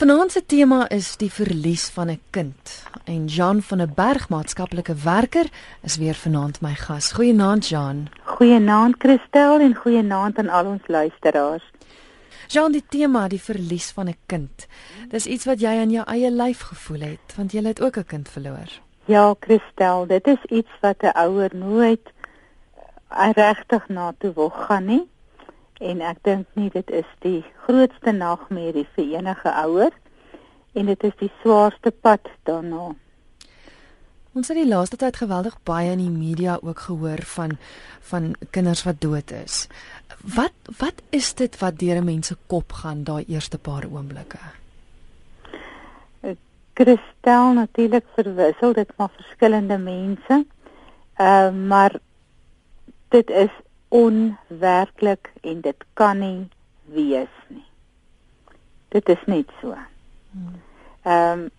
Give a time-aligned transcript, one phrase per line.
[0.00, 2.84] Vanaand se tema is die verlies van 'n kind.
[3.04, 5.46] En Jean van 'n Berg maatskaplike werker
[5.82, 7.12] is weer vanaand my gas.
[7.12, 8.08] Goeienaand Jean.
[8.24, 11.70] Goeienaand Christel en goeienaand aan al ons luisteraars.
[12.46, 14.66] Jean, die tema die verlies van 'n kind.
[15.08, 18.04] Dis iets wat jy aan jou eie lyf gevoel het, want jy het ook 'n
[18.04, 18.70] kind verloor.
[19.04, 22.12] Ja, Christel, dit is iets wat 'n ouer nooit
[23.34, 25.08] regtig na toe wil gaan nie
[25.80, 29.94] en ek dink nie dit is die grootste nagmerrie vir enige ouer
[30.76, 32.92] en dit is die swaarste pad daarna.
[34.30, 37.56] Ons het die laaste tyd geweldig baie in die media ook gehoor van
[38.10, 39.66] van kinders wat dood is.
[40.36, 44.38] Wat wat is dit wat deur 'n mens se kop gaan daai eerste paar oomblikke?
[46.72, 50.44] Kristel natuurlik verwissel dit van verskillende mense.
[51.14, 51.98] Ehm uh, maar
[53.08, 53.50] dit is
[53.90, 56.48] onwerklik en dit kan nie
[56.94, 57.66] wees nie.
[58.88, 59.74] Dit is net so.
[61.02, 61.50] Ehm um,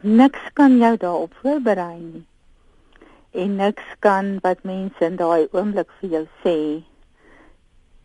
[0.00, 2.26] niks kan jou daarop voorberei nie.
[3.30, 6.56] En niks kan wat mense in daai oomblik vir jou sê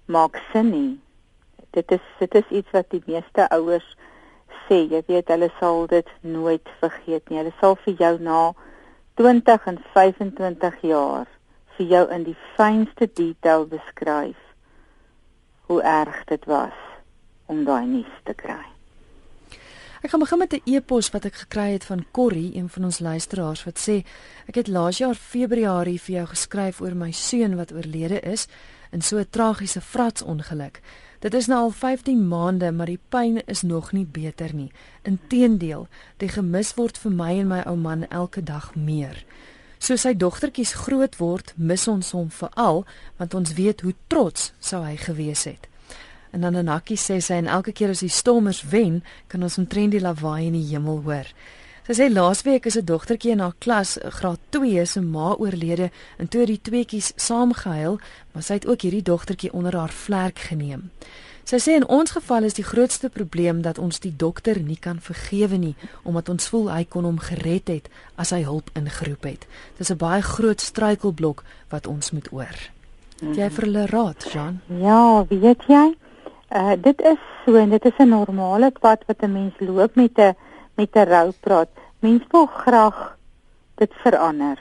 [0.05, 0.99] maak sin nie.
[1.71, 3.87] Dit is dit is iets wat die meeste ouers
[4.67, 7.39] sê, jy weet hulle sal dit nooit vergeet nie.
[7.43, 8.41] Hulle sal vir jou na
[9.19, 11.34] 20 en 25 jaar
[11.77, 14.39] vir jou in die fynste detail beskryf
[15.67, 16.77] hoe erg dit was
[17.45, 18.63] om daai nuus te kry.
[20.05, 22.99] Ek gaan begin met 'n e-pos wat ek gekry het van Corrie, een van ons
[22.99, 24.05] luisteraars wat sê
[24.47, 28.47] ek het laas jaar Februarie vir jou geskryf oor my seun wat oorlede is
[28.91, 30.81] in so 'n tragiese fratsongeluk.
[31.19, 34.71] Dit is nou al 15 maande, maar die pyn is nog nie beter nie.
[35.01, 35.87] Inteendeel,
[36.17, 39.25] die gemis word vir my en my ou man elke dag meer.
[39.85, 42.79] Soos sy dogtertjies groot word, mis ons hom veral
[43.19, 45.67] want ons weet hoe trots sou hy gewees het.
[46.33, 49.57] En dan 'n hakkie sê sy en elke keer as die stormers wen, kan ons
[49.57, 51.27] omtrent die lawaai in die hemel hoor.
[51.85, 56.27] Sy sê laasweek is 'n dogtertjie in haar klas, graad 2, se ma oorlede en
[56.27, 57.99] toe het die tweeetjies saam gehuil,
[58.33, 60.89] maar sy het ook hierdie dogtertjie onder haar vlerk geneem.
[61.45, 64.97] Sy sê in ons geval is die grootste probleem dat ons die dokter nie kan
[64.97, 69.45] vergewe nie omdat ons voel hy kon hom gered het as hy hulp ingeroep het.
[69.77, 72.57] Dis 'n baie groot struikelblok wat ons moet oor.
[73.21, 74.61] Het jy vir hulle raad, Jean?
[74.67, 75.93] Ja, weet jy?
[76.49, 80.17] Uh dit is so en dit is 'n normale pad wat 'n mens loop met
[80.17, 80.35] 'n
[80.75, 81.69] met 'n roupraat.
[81.99, 83.17] Mens wil graag
[83.75, 84.57] dit verander.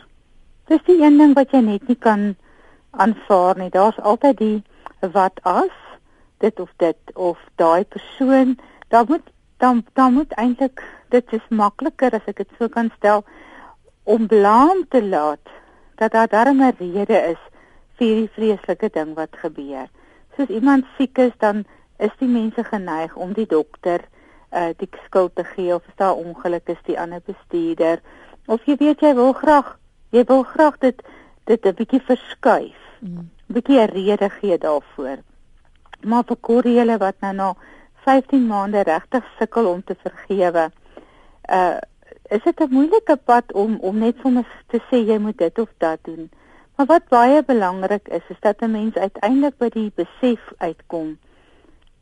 [0.67, 2.37] Dis die een ding wat jy net nie kan
[2.91, 3.71] aanvaar nie.
[3.71, 4.63] Daar's altyd die
[5.01, 5.84] wat as
[6.45, 8.59] dit of dit of daai persoon
[8.93, 9.33] daar moet
[9.63, 10.83] dan dan moet eintlik
[11.15, 13.25] dit is makliker as ek dit so kan stel
[14.05, 15.53] om blaam te laat
[16.01, 17.43] dat daar darme rede is
[17.99, 19.87] vir die vreeslike ding wat gebeur.
[20.37, 21.65] Soos iemand siek is dan
[22.03, 24.05] is die mense geneig om die dokter
[24.55, 28.03] uh die skuld te gee of as daar ongeluk is die ander bestuurder
[28.47, 29.77] of jy weet jy wil graag
[30.15, 31.03] jy wil graag dit
[31.45, 32.81] dit 'n bietjie verskuif.
[33.03, 33.31] 'n mm.
[33.47, 35.23] bietjie 'n rede gee daarvoor
[36.05, 37.55] maar vir Corriele wat nou na
[38.05, 40.71] 15 maande regtig sukkel om te vergewe.
[41.51, 41.77] Uh
[42.33, 45.69] is dit 'n moeilike pad om om net sommer te sê jy moet dit of
[45.79, 46.31] dat doen.
[46.77, 51.19] Maar wat baie belangrik is, is dat 'n mens uiteindelik by die besef uitkom.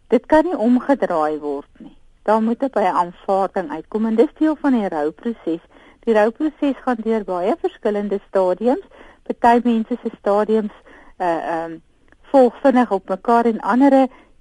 [0.08, 1.96] Dit kan nie omgedraai word nie.
[2.22, 5.60] Daar moet 'n baie aanvaarding uitkom en dis deel van die rouproses.
[6.00, 8.86] Die rouproses gaan deur baie verskillende stadiums.
[9.38, 10.72] Party mense se stadiums
[11.18, 11.82] uh ehm um,
[12.32, 13.94] volg vinnig op mekaar en ander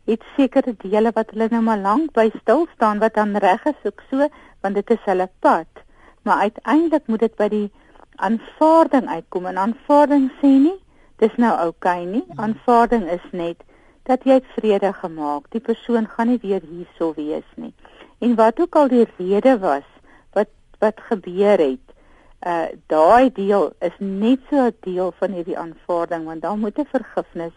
[0.09, 3.81] het sekere dele wat hulle nou maar lank by stil staan wat dan reg is
[3.89, 4.27] ook so
[4.61, 5.67] want dit is hulle pad.
[6.21, 7.67] Maar uiteindelik moet dit by die
[8.15, 10.77] aanvaarding uitkom en aanvaarding sê nie
[11.21, 13.63] dis nou oukei okay nie aanvaarding is net
[14.09, 15.45] dat jy vrede gemaak.
[15.53, 17.73] Die persoon gaan nie weer hierso wees nie.
[18.19, 19.87] En wat ook al die rede was
[20.33, 21.97] wat wat gebeur het
[22.51, 26.89] uh daai deel is net so 'n deel van hierdie aanvaarding want dan moet 'n
[26.93, 27.53] vergifnis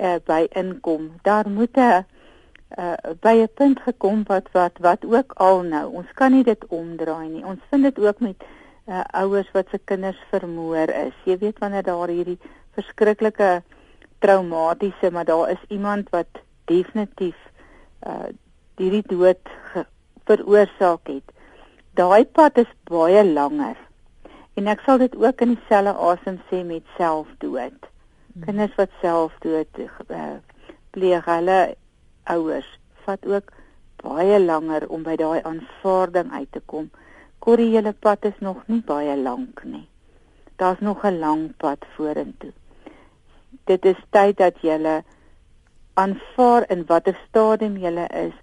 [0.00, 1.12] uh, by inkom.
[1.22, 2.04] Daar moet 'n
[2.78, 5.92] uh, by 'n punt gekom wat wat wat ook al nou.
[5.92, 7.44] Ons kan nie dit omdraai nie.
[7.44, 8.44] Ons vind dit ook met
[8.86, 11.14] uh, ouers wat se kinders vermoor is.
[11.24, 12.38] Jy weet wanneer daar hierdie
[12.74, 13.62] verskriklike
[14.18, 16.28] traumatiese, maar daar is iemand wat
[16.64, 17.36] definitief
[18.06, 18.30] uh
[18.76, 19.48] hierdie dood
[20.26, 21.32] veroorsaak het.
[21.94, 23.76] Daai pad is baie langer.
[24.56, 27.91] En ek sal dit ook in dieselfde asem sê met selfdood.
[28.40, 30.20] Kinders wat self dood uh,
[30.96, 31.56] pleeg hulle
[32.32, 32.68] ouers
[33.04, 33.50] vat ook
[34.00, 36.88] baie langer om by daai aanvaarding uit te kom.
[37.44, 39.84] Korrie hele pad is nog nie baie lank nie.
[40.56, 42.52] Daar's nog 'n lang pad vorentoe.
[43.68, 45.02] Dit is tyd dat jy
[45.94, 48.34] aanvaar in watter stadium jy is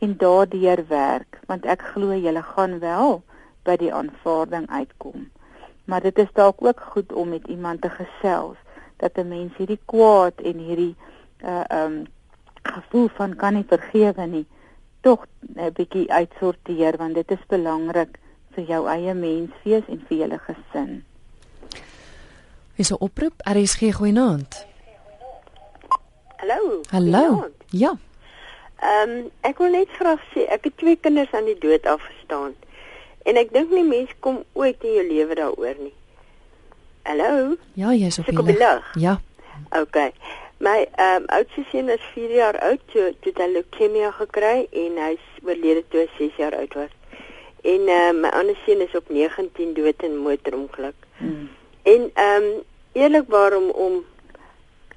[0.00, 3.22] en daardeur werk want ek glo julle gaan wel
[3.62, 5.30] by die aanvaarding uitkom.
[5.84, 8.58] Maar dit is dalk ook goed om met iemand te gesels
[8.96, 10.94] dat 'n mens hierdie kwaad en hierdie
[11.44, 12.06] uh um
[12.62, 14.46] gevoel van kan nie vergewe nie
[15.00, 18.18] tog 'n bietjie uitsorteer want dit is belangrik
[18.54, 21.04] vir jou eie menswees en vir julle gesin.
[22.76, 24.66] Is 'n oproep RSG goeienaand.
[26.36, 26.80] Hallo.
[26.90, 27.50] Hallo.
[27.70, 27.96] Ja.
[28.80, 32.54] Ehm um, ek wil net graag sê ek het twee kinders aan die dood afgestaan.
[33.24, 35.94] En ek dink nie mense kom ooit in jou lewe daaroor nie.
[37.06, 37.54] Hallo?
[37.78, 38.86] Ja, jy's op die lig.
[38.98, 39.20] Ja.
[39.70, 39.96] OK.
[40.58, 44.96] My ehm um, oudste seun is 4 jaar oud, toe toe hy leukemie gekry en
[44.98, 46.90] hy's oorlede toe hy 6 jaar oud was.
[47.62, 50.98] En ehm uh, my ander seun is op 19 dood in motorongeluk.
[51.20, 51.46] Hmm.
[51.82, 52.50] En ehm um,
[52.98, 54.02] eerlikwaar om om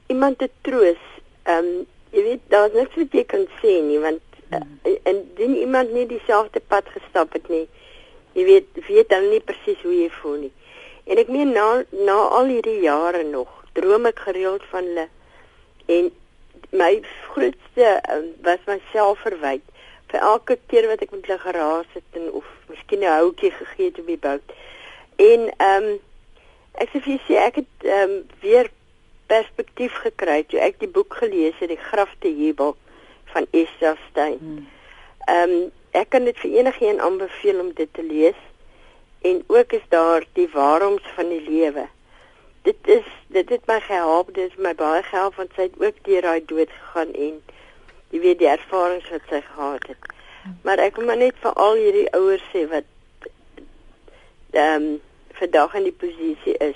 [0.07, 1.03] iemand te troos,
[1.43, 4.79] ehm um, jy weet daar's niks wat jy kan sê nie want hmm.
[4.81, 7.67] uh, en dien iemand nie dieselfde pad gestap het nie.
[8.33, 10.53] Jy weet weet dan nie presies hoe jy voel nie.
[11.09, 15.07] En ek meen na na al hierdie jare nog droom ek gereeld van hulle
[15.89, 16.11] en
[16.69, 16.91] my
[17.31, 19.63] grootste um, was myself verwyd
[20.11, 23.89] vir elke keer wat ek met hulle geraas het en of miskien 'n houtjie gegee
[23.89, 24.53] het op die bout.
[25.15, 25.97] En ehm um,
[26.73, 28.69] ek sê vir sê ek het ehm um, weer
[29.29, 32.75] perspektief gekry toe ek die boek gelees het die grafte jubel
[33.33, 34.37] van Esther Stein.
[34.37, 34.67] Hmm.
[35.25, 38.37] Ehm um, ek kan dit vir enigiemand aanbeveel om dit te lees.
[39.21, 41.87] En ook is daar die waaroms van die lewe.
[42.61, 46.03] Dit is dit het my gehelp, dit het my baie gehelp want sy het ook
[46.03, 47.41] deur daai dood gegaan en
[48.09, 50.13] jy weet die ervarings wat sy gehad het.
[50.63, 52.87] Maar ek wil maar net vir al hierdie ouers sê wat
[54.51, 55.01] ehm um,
[55.39, 56.75] vandag in die posisie is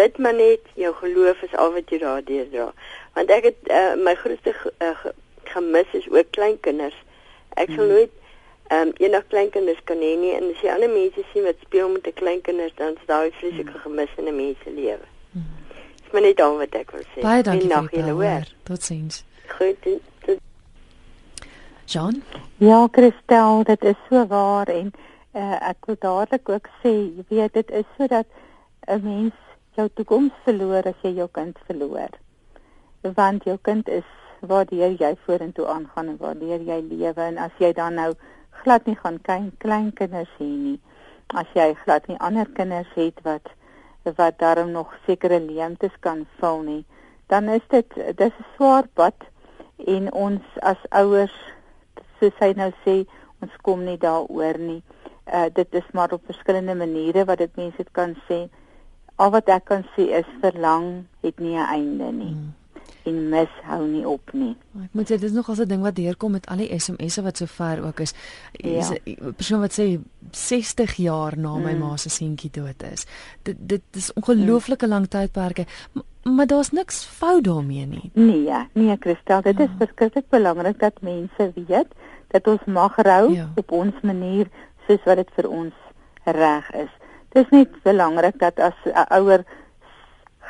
[0.00, 2.68] bid maar net jou geloof is al wat jy daardeur dra
[3.16, 4.54] want ek het uh, my grootste
[4.86, 5.04] uh,
[5.52, 6.96] gemis is ook kleinkinders
[7.60, 7.92] ek sal hmm.
[7.94, 8.14] nooit
[8.70, 11.88] ehm um, eendag kleinkinders kan hê nie en as jy ander mense sien wat speel
[11.94, 13.82] met 'n kleinkinders dan is daai vreeslike hmm.
[13.86, 15.44] gemis in 'n mens se lewe hmm.
[16.02, 19.24] dis maar net al wat ek wil sê baie dankie nog julle hoor tot sins
[19.58, 19.82] goed
[20.24, 20.38] tot
[21.86, 22.22] John
[22.58, 24.92] ja Christel dit is so waar en
[25.34, 28.26] uh, ek wil dadelik ook sê jy weet dit is sodat
[28.86, 29.34] 'n mens
[29.78, 32.16] jou toekoms verloor as jy jou kind verloor.
[33.16, 34.08] Want jou kind is
[34.40, 38.10] waardeur jy vorentoe aangaan en waardeur jy lewe en as jy dan nou
[38.62, 40.78] glad nie gaan klein klein kinders hê nie.
[41.34, 43.50] As jy glad nie ander kinders het wat
[44.16, 46.84] wat daarom nog sekere leemtes kan vul nie,
[47.28, 49.14] dan is dit dis 'n swaar pad
[49.86, 51.36] en ons as ouers
[52.18, 53.06] soos hy nou sê,
[53.42, 54.82] ons kom nie daaroor nie.
[55.26, 58.48] Uh dit is maar op verskillende maniere wat dit mense kan sê
[59.20, 62.32] al wat ek kan sê is verlang het nie 'n einde nie.
[62.32, 62.59] Hmm.
[63.04, 64.56] En mis hou nie op nie.
[64.82, 67.22] Ek moet sê dit is nog al 'n ding wat deurkom met al die SMS'e
[67.22, 68.14] wat so ver ook is.
[68.52, 68.84] Ja.
[69.04, 70.00] 'n persoon wat sê
[70.30, 71.78] 60 jaar na my hmm.
[71.78, 73.06] ma se seentjie dood is.
[73.42, 74.94] Dit dit is ongelooflike hmm.
[74.94, 75.66] lang tydperke.
[76.22, 78.10] Maar daar's niks fout daarmee nie.
[78.14, 79.64] Nee, ja, nee Christel, dit ja.
[79.64, 81.88] is verskriklik belangrik dat mense weet
[82.28, 83.48] dat ons mag rou ja.
[83.56, 84.46] op ons manier
[84.86, 85.74] soos wat dit vir ons
[86.24, 86.92] reg is.
[87.34, 89.44] Dis net belangrik dat as 'n ouer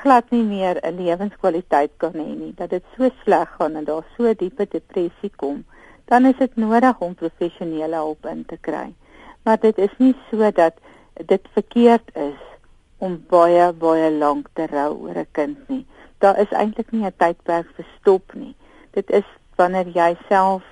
[0.02, 4.04] glad nie meer 'n lewenskwaliteit kan hê nie, dat dit so sleg gaan en daar
[4.16, 5.64] so diepe depressie kom,
[6.04, 8.94] dan is dit nodig om professionele hulp in te kry.
[9.44, 10.74] Maar dit is nie so dat
[11.26, 12.40] dit verkeerd is
[12.98, 15.86] om baie baie lank te rou oor 'n kind nie.
[16.18, 18.54] Daar is eintlik nie 'n tydperk vir stop nie.
[18.90, 19.24] Dit is
[19.56, 20.62] wanneer jy self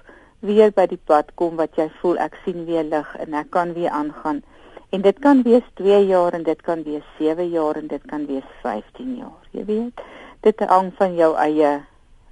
[0.40, 3.72] weer by die pad kom wat jy voel ek sien weer lig en ek kan
[3.72, 4.42] weer aangaan.
[4.88, 8.26] En dit kan wees 2 jaar en dit kan wees 7 jaar en dit kan
[8.26, 9.42] wees 15 jaar.
[9.50, 10.00] Jy weet,
[10.40, 11.72] dit hang van jou eie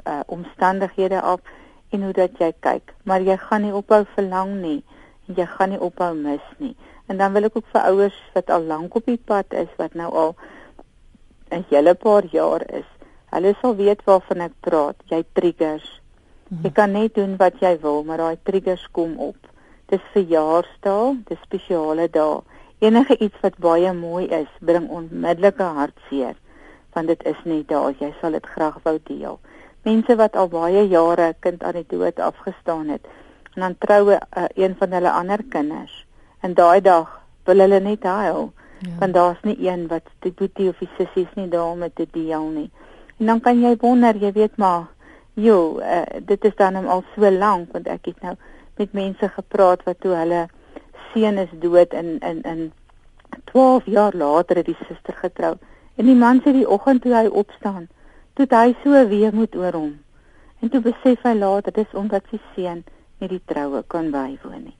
[0.06, 1.40] uh omstandighede af
[1.90, 4.84] en hoe dat jy kyk, maar jy gaan nie ophou verlang nie
[5.26, 6.76] en jy gaan nie ophou mis nie.
[7.06, 9.94] En dan wil ek ook vir ouers wat al lank op die pad is wat
[9.94, 10.36] nou al
[11.50, 12.88] 'n hele paar jaar is.
[13.34, 14.96] Hulle sal weet waarvan ek praat.
[15.04, 16.00] Jy triggers.
[16.48, 16.62] Mhm.
[16.62, 19.36] Jy kan net doen wat jy wil, maar daai triggers kom op
[19.92, 22.40] dis verjaarsdae, dis spesiale dae.
[22.84, 26.34] Enige iets wat baie mooi is, bring onmiddellike hartseer,
[26.94, 29.38] want dit is nie daar jy sal dit graag wou deel.
[29.86, 33.06] Mense wat al baie jare kind aan die dood afgestaan het,
[33.54, 35.94] en dan troue uh, een van hulle ander kinders.
[36.44, 37.08] En daai dag
[37.48, 38.50] wil hulle net huil,
[38.84, 38.98] ja.
[39.00, 42.50] want daar's nie een wat die boetie of die sissies nie daar om te deel
[42.50, 42.68] nie.
[43.16, 44.90] En dan kan jy wonder, jy weet maar,
[45.34, 48.36] joh, uh, dit is dan al so lank want ek het nou
[48.76, 50.46] met mense gepraat wat toe hulle
[51.12, 52.72] seun is dood in in in
[53.52, 55.54] 12 jaar later het die suster getrou.
[55.96, 57.88] En die man sê die oggend toe hy opstaan,
[58.34, 59.94] toe hy so weer moet oor hom.
[60.60, 62.84] En toe besef hy later dis omdat sy seun
[63.20, 64.76] nie die troue kan bywoon nie.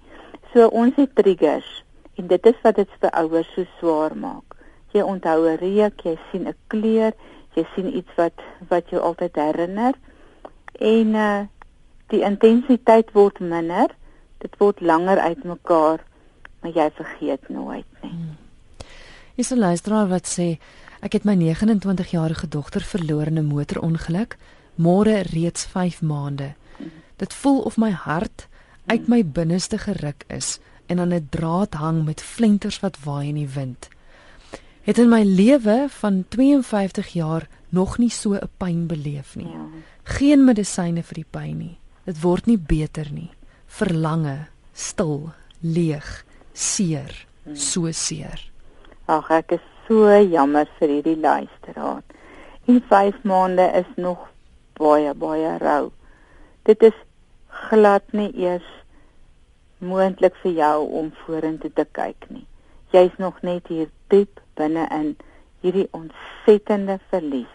[0.53, 1.69] So ons het triggers
[2.17, 4.57] en dit is wat dit vir ouers so swaar maak.
[4.93, 7.12] Jy onthou 'n reuk, jy sien 'n kleur,
[7.55, 9.95] jy sien iets wat wat jou altyd herinner
[10.81, 11.45] en uh
[12.13, 13.95] die intensiteit word minder,
[14.39, 16.05] dit word langer uitmekaar,
[16.61, 18.11] maar jy vergeet nooit nie.
[18.11, 18.37] Hmm.
[19.37, 20.59] Is 'n luisteraar wat sê
[21.01, 24.37] ek het my 29 jarige dogter verloor in 'n motorongeluk,
[24.75, 26.55] môre reeds 5 maande.
[27.17, 28.49] Dit voel of my hart
[28.87, 33.35] uit my binneste geruk is en aan 'n draad hang met flenters wat waai in
[33.35, 33.89] die wind.
[34.83, 39.47] Het in my lewe van 52 jaar nog nie so 'n pyn beleef nie.
[39.47, 39.67] Ja.
[40.03, 41.79] Geen medisyne vir die pyn nie.
[42.07, 43.31] Dit word nie beter nie.
[43.67, 46.07] Verlange, stil, leeg,
[46.55, 47.11] seer,
[47.45, 47.57] hmm.
[47.59, 48.39] so seer.
[49.11, 52.05] Ag, ek is so jammer vir hierdie luisteraar.
[52.71, 54.23] In 5 maande is nog
[54.79, 55.91] baie baie rou.
[56.67, 56.97] Dit is
[57.69, 58.67] glad nie eers
[59.79, 62.47] moontlik vir jou om vorentoe te kyk nie.
[62.95, 65.15] Jy's nog net hier diep binne in
[65.63, 67.53] hierdie ontsettende verlies.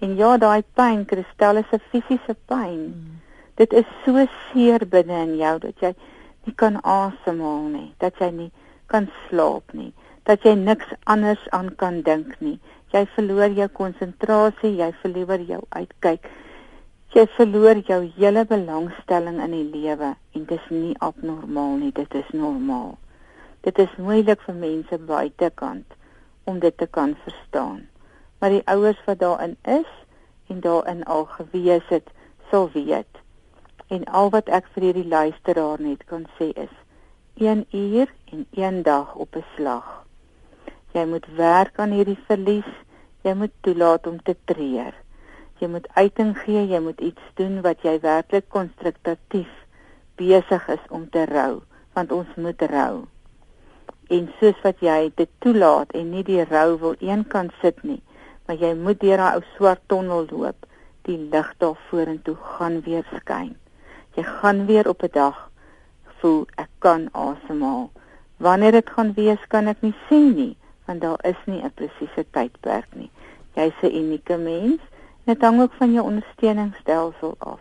[0.00, 2.80] En ja, daai pyn, kristal is 'n fisiese pyn.
[2.94, 3.18] Mm.
[3.60, 4.16] Dit is so
[4.48, 5.90] seer binne in jou dat jy
[6.46, 8.46] nie kan asemhaal nie, dat jy nie
[8.88, 9.90] kan slaap nie,
[10.24, 12.56] dat jy niks anders aan kan dink nie.
[12.94, 16.24] Jy verloor jou konsentrasie, jy verloor jou uitkyk.
[17.12, 22.16] Jy verloor jou hele belangstelling in die lewe en dit is nie abnormaal nie, dit
[22.16, 22.94] is normaal.
[23.60, 25.98] Dit is moeilik vir mense buitekant
[26.48, 27.82] om dit te kan verstaan.
[28.40, 29.96] Maar die ouers wat daarin is
[30.48, 32.08] en daarin al gewees het,
[32.48, 33.20] sal weet.
[33.90, 36.74] En al wat ek vir hierdie luisteraar net kan sê is
[37.42, 40.06] 1 uur en 1 dag op 'n slag.
[40.94, 42.72] Jy moet werk aan hierdie verlies.
[43.22, 44.94] Jy moet toelaat om te treur
[45.60, 49.50] jy moet uiting gee, jy moet iets doen wat jy werklik konstruktatief
[50.20, 51.60] besig is om te rou,
[51.96, 53.04] want ons moet rou.
[54.10, 58.00] En soos wat jy dit toelaat en nie die rou wil eenkant sit nie,
[58.46, 60.66] maar jy moet deur daai ou swart tonnel loop,
[61.08, 63.54] die lig daar vorentoe gaan weer skyn.
[64.14, 65.50] Jy gaan weer op 'n dag
[66.20, 67.90] voel ek kan asemhaal.
[68.36, 72.24] Wanneer dit gaan wees, kan ek nie sê nie, want daar is nie 'n presiese
[72.30, 73.10] tydperk nie.
[73.54, 74.80] Jy's 'n unieke mens
[75.30, 77.60] Dit hang ook van jou ondersteuningsstelsel af.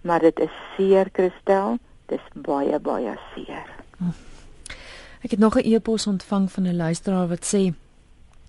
[0.00, 3.66] Maar dit is seer kristel, dis baie baie seer.
[5.20, 7.74] Ek het nog 'n e-pos ontvang van 'n luisteraar wat sê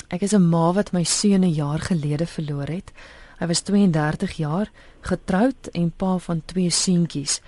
[0.08, 2.92] ek is 'n ma wat my seun 'n jaar gelede verloor het.
[3.40, 7.42] Hy was 32 jaar, getroud en pa van twee seentjies.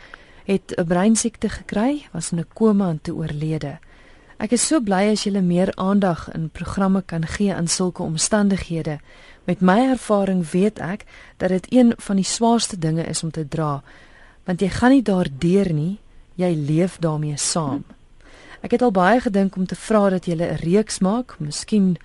[0.45, 3.79] Het 'n breinsiekte gekry, was in 'n koma en toe oorlede.
[4.37, 8.99] Ek is so bly as jy meer aandag in programme kan gee aan sulke omstandighede.
[9.43, 11.05] Met my ervaring weet ek
[11.37, 13.83] dat dit een van die swaarste dinge is om te dra,
[14.43, 15.99] want jy gaan nie daardeur nie,
[16.35, 17.83] jy leef daarmee saam.
[18.61, 21.97] Ek het al baie gedink om te vra dat jy 'n reeks maak, miskien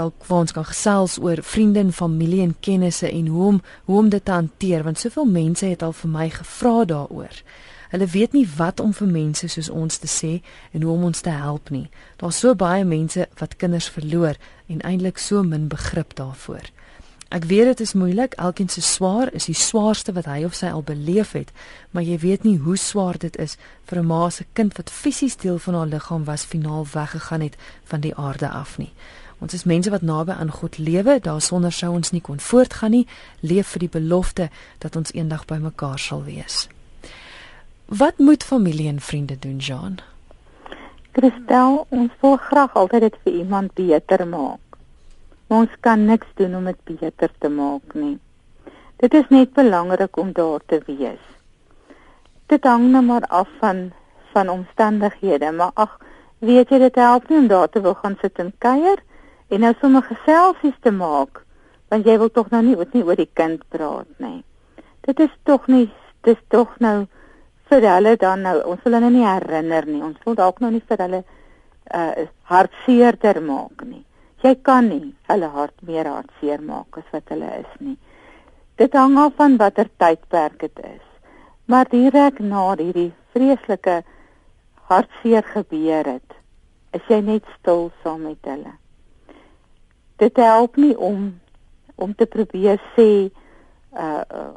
[0.00, 3.98] dalk vir ons kan gesels oor vriende en familie en kennisse en hoe om hoe
[3.98, 7.42] om dit te hanteer, want soveel mense het al vir my gevra daaroor.
[7.90, 10.32] Hulle weet nie wat om vir mense soos ons te sê
[10.72, 11.88] en hoe om ons te help nie.
[12.22, 14.38] Daar's so baie mense wat kinders verloor
[14.70, 16.70] en eintlik so min begrip daarvoor.
[17.30, 20.70] Ek weet dit is moeilik, elkeen se swaar is die swaarste wat hy of sy
[20.74, 21.52] al beleef het,
[21.94, 25.36] maar jy weet nie hoe swaar dit is vir 'n ma se kind wat fisies
[25.36, 28.92] deel van haar liggaam was finaal weggegaan het van die aarde af nie.
[29.40, 33.06] Ons is mense wat naby aan God lewe, daarsonder sou ons nie kon voortgaan nie,
[33.40, 34.48] leef vir die belofte
[34.84, 36.66] dat ons eendag by mekaar sal wees.
[37.88, 39.98] Wat moet familie en vriende doen, Jean?
[41.16, 44.76] Christel, ons wil graag altyd dit vir iemand beter maak.
[45.50, 48.18] Ons kan niks doen om dit beter te maak nie.
[49.02, 51.24] Dit is net belangrik om daar te wees.
[52.52, 53.90] Dit hang nou maar af van
[54.30, 55.96] van omstandighede, maar ag,
[56.38, 59.02] weet jy dit help nie om daar te wil gaan sit en kuier
[59.50, 61.42] en nou sommer geselsies te maak,
[61.90, 64.42] want jy wil tog nou nie oor nie oor die kind praat nie.
[65.06, 65.88] Dit is tog nie,
[66.26, 67.06] dis tog nou
[67.70, 70.02] vir hulle dan nou ons wil hulle nie herinner nie.
[70.02, 71.24] Ons wil dalk nou nie vir hulle
[71.94, 74.04] uh hartseerder maak nie.
[74.42, 77.96] Jy kan nie hulle hart meer hartseer maak as wat hulle is nie.
[78.80, 81.06] Dit hang af van watter tydperk dit is.
[81.70, 84.00] Maar direk na hierdie vreeslike
[84.90, 86.38] hartseer gebeur het,
[86.96, 88.79] is jy net stil saam met hulle.
[90.20, 91.40] Dit help nie om
[92.00, 93.08] om te probeer sê
[93.92, 94.50] uh, uh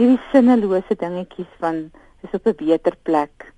[0.00, 1.90] hierdie sinnelose dingetjies van
[2.24, 3.52] is op 'n beter plek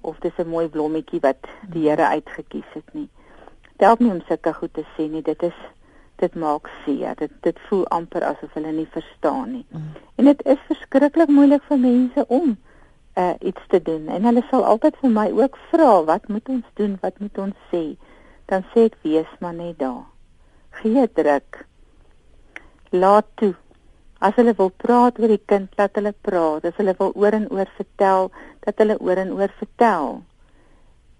[0.00, 3.08] of dis 'n mooi blommetjie wat die Here uitgekies het nie.
[3.76, 5.22] Dit help nie om sulke goed te sê nie.
[5.22, 5.58] Dit is
[6.16, 7.14] dit maak seer.
[7.14, 9.66] Dit dit voel amper asof hulle nie verstaan nie.
[9.70, 9.92] Mm.
[10.14, 12.56] En dit is verskriklik moeilik vir mense om
[13.18, 16.66] uh iets te doen en hulle sal altyd vir my ook vra wat moet ons
[16.74, 17.82] doen wat moet ons sê
[18.46, 20.04] dan sê ek wees maar net daar
[20.80, 21.64] gee druk
[22.90, 23.54] laat toe.
[24.18, 26.64] As hulle wil praat oor die kind laat hulle praat.
[26.64, 28.30] As hulle wil oor en oor vertel
[28.66, 30.22] dat hulle oor en oor vertel.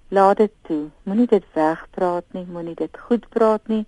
[0.08, 0.84] Laat dit toe.
[1.04, 3.84] Moenie dit wegpraat nie moenie dit goed praat nie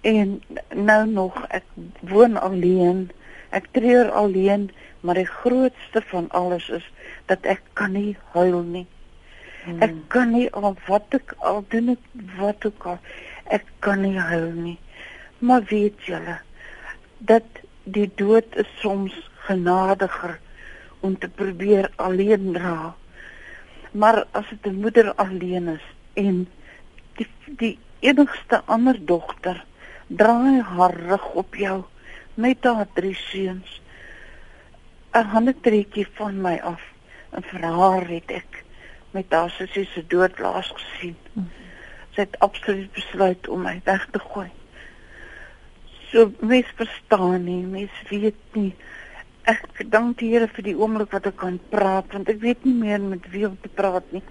[0.00, 0.42] En
[0.74, 1.64] nou nog ek
[2.00, 3.10] woon alleen.
[3.50, 4.70] Ek treur alleen,
[5.00, 6.86] maar die grootste van alles is
[7.26, 8.86] dat ek kan nie huil nie.
[9.64, 9.80] Hmm.
[9.80, 12.02] Ek kan nie al wat ek al doen ek
[12.38, 12.98] wat ook al
[13.44, 14.78] ek kan nie hou nie.
[15.38, 16.38] Maar weet julle
[17.18, 19.14] dat die dood is soms
[19.46, 20.38] genadiger
[21.00, 22.94] om te probeer alleen dra.
[23.92, 26.48] Maar as dit 'n moeder alleen is en
[27.16, 29.64] die die enigste ander dogter
[30.06, 31.84] draai haar rug op jou
[32.34, 33.80] met haar drie seuns
[35.12, 36.82] 'n handetrekkie van my af
[37.30, 38.64] en vir haar het ek
[39.10, 41.16] met haar sussie se dood laas gesien.
[42.14, 44.48] Sy het absoluut besluit om my weg te gooi.
[46.10, 48.72] So mens verstaan nie, mens weet nie.
[49.50, 52.76] Ek dank die Here vir die oomblik wat ek kan praat want ek weet nie
[52.78, 54.22] meer met wie om te praat nie.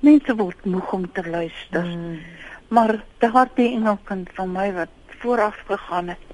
[0.00, 1.84] Mense word moeg om te luister.
[1.84, 2.18] Mm.
[2.74, 6.24] Maar daardie engelkind van my wat vooraf gegaan het.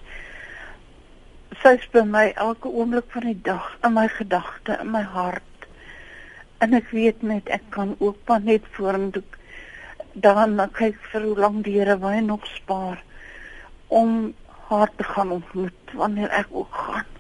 [1.62, 5.50] Sy is by my elke oomblik van die dag in my gedagte, in my hart
[6.64, 9.24] en ek weet net ek kan ook maar net vorentoe
[10.14, 13.03] dan kyk vir hoe lank die Here wy nog spaar
[13.88, 14.35] om
[14.68, 17.11] haar te gaan ontmoet wanneer ek ook gaan.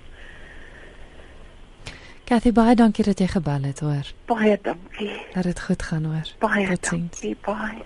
[2.24, 4.06] Kathy baie dankie dat jy gebel het hoor.
[4.26, 5.12] Baie dankie.
[5.34, 6.30] Dat dit goed gaan hoor.
[6.40, 7.36] Baie dankie.
[7.44, 7.82] Baie.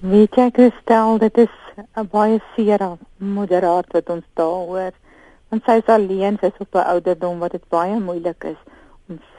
[0.00, 4.92] Weet jy Christel, dit is 'n baie seer moderaat wat ons daar hoor.
[5.48, 8.60] Want sy is alleen, sy is op 'n ouderdom wat dit baie moeilik is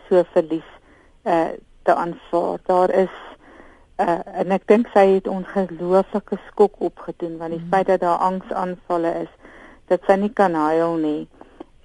[0.09, 0.69] so verlies
[1.23, 1.49] uh
[1.83, 2.59] te aanvaar.
[2.65, 3.09] Daar is
[3.97, 7.69] uh en ek dink sy het ongelooflike skok opgedoen want die mm.
[7.71, 9.33] feit dat daar angsaanvalle is
[9.89, 11.27] dat sy nie kan huil nie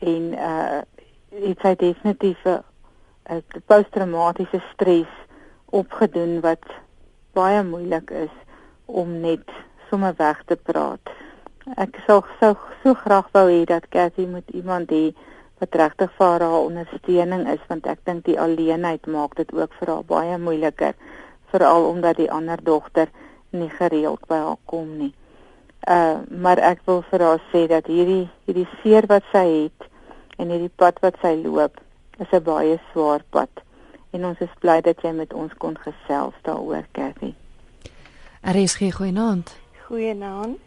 [0.01, 0.81] en uh
[1.33, 2.61] dit sy definitief 'n
[3.33, 5.13] uh, posttraumatiese stres
[5.73, 6.65] opgedoen wat
[7.33, 8.35] baie moeilik is
[8.85, 9.49] om net
[9.89, 11.13] sommer weg te praat.
[11.77, 15.15] Ek sou so so graag wou hê dat Cathy moet iemand hê
[15.63, 19.95] wat regtig vir haar ondersteuning is want ek dink die alleenheid maak dit ook vir
[19.95, 20.95] haar baie moeiliker
[21.53, 23.11] veral omdat die ander dogter
[23.53, 25.13] nie gereeld by haar kom nie.
[25.89, 29.89] Uh maar ek wil vir haar sê dat hierdie hierdie seer wat sy het
[30.39, 31.81] en hierdie pad wat sy loop
[32.19, 33.63] is 'n baie swaar pad
[34.13, 37.35] en ons is bly dat jy met ons kon gesels daaroor Cathy.
[38.43, 39.57] RSG goeienaand.
[39.87, 40.61] Goeienaand.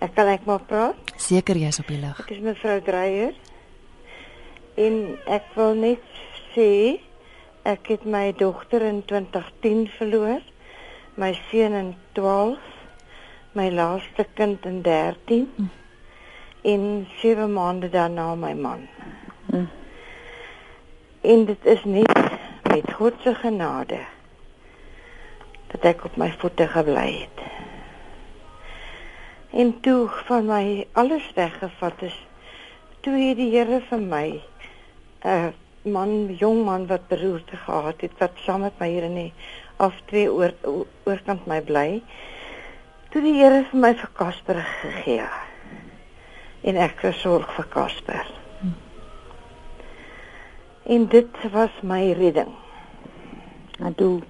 [0.00, 0.96] Ek kan ek maar praat?
[1.16, 2.20] Seker jy's op die lig.
[2.20, 3.34] Ek is mevrou Dreyer.
[4.80, 6.04] En ek wil net
[6.54, 7.00] sê
[7.62, 10.40] ek het my dogter in 2010 verloor,
[11.14, 12.58] my seun in 12,
[13.52, 15.68] my laaste kind in 13 hm.
[16.62, 18.88] en 7 maande daarna my man.
[19.50, 19.64] Hm.
[21.20, 22.16] En dit is net
[22.70, 24.04] met God se genade
[25.72, 27.40] dat ek op my voete gebly het
[29.50, 32.26] en toe van my alles weggevat is
[33.00, 34.28] toe het die Here vir my
[35.24, 35.48] 'n uh,
[35.82, 39.32] man, jong man wat beroerte gehad het wat saam met my hier in die
[39.80, 40.52] aftree oor
[41.08, 42.02] oorkant my bly.
[43.10, 45.28] Toe die Here vir my vir Casper gegee.
[46.62, 48.28] En ek versorg vir Casper.
[48.60, 48.74] Hm.
[50.84, 52.52] En dit was my redding.
[53.80, 54.20] En toe,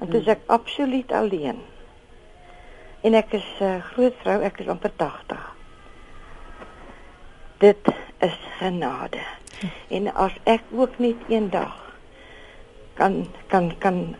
[0.00, 1.58] en toe ek absoluut alleen.
[3.02, 5.54] En ek is 'n uh, groot vrou, ek is amper 80.
[7.58, 7.88] Dit
[8.20, 9.39] is genade.
[9.88, 11.76] En as ek ook net eendag
[12.94, 14.16] kan kan kan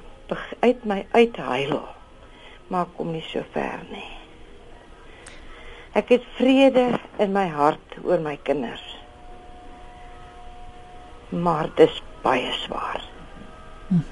[0.60, 1.80] uit my uithuil,
[2.66, 4.08] maar kom nie so ver nie.
[5.92, 8.84] Ek het vrede in my hart oor my kinders.
[11.28, 13.02] Maar dis baie swaar.
[13.88, 14.04] Hm.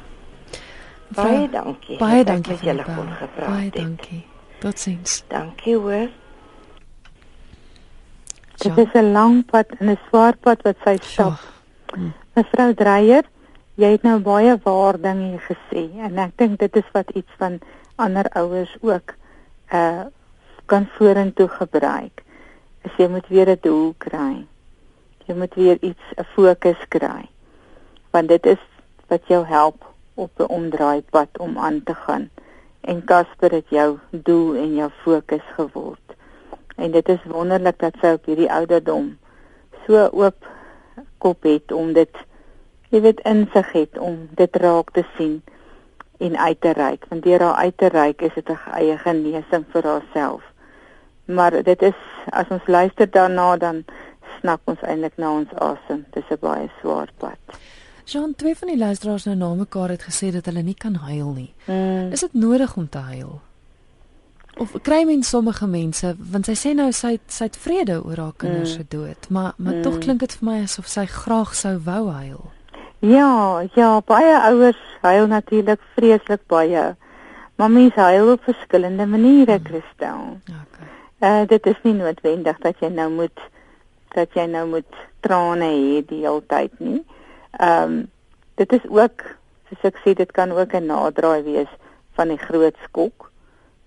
[1.15, 1.99] Baie dankie.
[1.99, 3.53] Baie dankie vir julle kon gepraat.
[3.53, 4.25] Baie dankie.
[4.59, 5.23] Totsiens.
[5.31, 6.09] Dankie hoor.
[8.59, 11.39] Dit is 'n lang pad en 'n swaar pad wat sy stap.
[11.95, 12.11] Hm.
[12.35, 13.25] Mevrou Dreyer,
[13.75, 17.61] jy het nou baie waar dinge gesê en ek dink dit is wat iets van
[17.97, 19.15] ander ouers ook
[19.73, 20.05] uh
[20.67, 22.25] kan vorentoe gebruik.
[22.85, 24.47] As jy moet weer 'n doel kry.
[25.27, 27.29] Jy moet weer iets 'n fokus kry.
[28.11, 28.63] Want dit is
[29.07, 32.31] wat jou help op 'n omdraaipad om aan te gaan.
[32.81, 36.08] En Casper het jou doel en jou fokus geword
[36.79, 39.13] en dit is wonderlik dat sy op hierdie ouderdom
[39.87, 40.49] so oop
[41.19, 42.21] kop het om dit
[42.95, 45.41] jy weet insig het om dit raak te sien
[46.19, 49.67] en uit te reik want deur haar uit te reik is dit 'n eie genesing
[49.73, 50.43] vir haarself
[51.25, 51.99] maar dit is
[52.31, 53.85] as ons luister daarna dan
[54.41, 57.59] snak ons eintlik na ons asem dis 'n baie swaar pad
[58.09, 61.33] Jean twee van die luisteraars nou na mekaar het gesê dat hulle nie kan huil
[61.33, 61.55] nie.
[61.67, 62.13] Mm.
[62.13, 63.41] Is dit nodig om te huil?
[64.59, 68.37] Of kry mens sommige mense want sy sê nou sy sy het vrede oor haar
[68.37, 68.91] kinders se mm.
[68.91, 69.83] dood maar maar mm.
[69.83, 72.41] tog klink dit vir my asof sy graag sou wou huil.
[73.01, 76.97] Ja, ja, baie ouers huil natuurlik vreeslik baie.
[77.59, 79.65] Maar mense huil op verskillende maniere, mm.
[79.65, 80.25] Christel.
[80.63, 80.89] Okay.
[81.21, 83.47] Uh dit is nie noodwendig dat jy nou moet
[84.15, 87.03] dat jy nou moet trane hê die hele tyd nie.
[87.59, 87.99] Ehm um,
[88.59, 89.23] dit is ook
[89.69, 91.73] soos ek sê dit kan ook 'n naderdraai wees
[92.19, 93.28] van die groot skok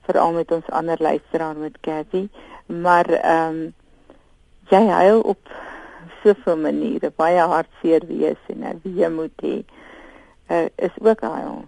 [0.02, 2.28] veral met ons ander luisteraar met Cathy,
[2.66, 3.74] maar ehm um,
[4.72, 5.50] jy huil op
[6.24, 9.58] soveel maniere, baie hartseer wees en nou wie moet hê.
[10.48, 11.66] Uh, is ook huil.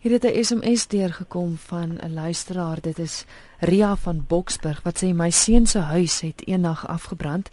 [0.00, 2.80] Hier het 'n SMS deurgekom van 'n luisteraar.
[2.80, 3.24] Dit is
[3.58, 7.50] Ria van Boksburg wat sê my seun se huis het eendag afgebrand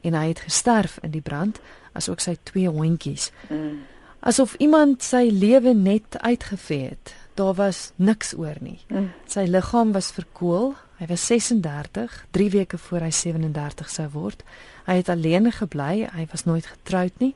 [0.00, 1.60] en hy het gesterf in die brand,
[1.92, 3.32] asook sy twee hondjies.
[3.48, 3.78] Mm.
[4.20, 8.78] Asof iemand sy lewe net uitgevee het daar was niks oor nie.
[8.88, 9.10] Mm.
[9.26, 10.74] Sy liggaam was verkoel.
[10.98, 14.44] Hy was 36, 3 weke voor hy 37 sou word.
[14.86, 16.06] Hy het alleen gebly.
[16.12, 17.34] Hy was nooit getroud nie.